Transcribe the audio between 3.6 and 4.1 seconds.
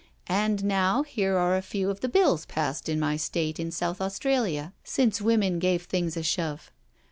South